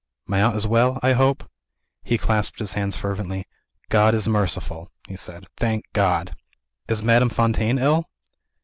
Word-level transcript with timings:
"My 0.25 0.41
aunt 0.41 0.55
is 0.55 0.65
well, 0.65 0.97
I 1.03 1.13
hope?" 1.13 1.47
He 2.01 2.17
clasped 2.17 2.57
his 2.57 2.73
hands 2.73 2.95
fervently. 2.95 3.45
"God 3.89 4.15
is 4.15 4.27
merciful," 4.27 4.91
he 5.07 5.15
said. 5.15 5.45
"Thank 5.57 5.85
God!" 5.93 6.33
"Is 6.87 7.03
Madame 7.03 7.29
Fontaine 7.29 7.77
ill?" 7.77 8.09